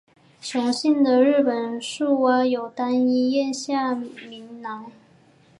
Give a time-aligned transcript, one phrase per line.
[0.41, 4.91] 雄性的日本树蛙有单一咽下外鸣囊。